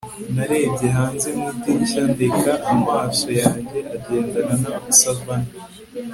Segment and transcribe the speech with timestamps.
[0.35, 5.53] narebye hanze mu idirishya ndeka amaso yanjye agendana na savannah